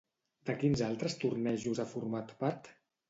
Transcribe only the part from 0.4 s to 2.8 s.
De quins altres tornejos ha format part?